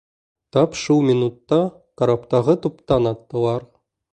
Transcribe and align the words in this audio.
Тап 0.55 0.77
шул 0.83 1.03
минутта 1.09 1.59
караптағы 2.03 2.57
туптан 2.65 3.13
аттылар. 3.15 3.69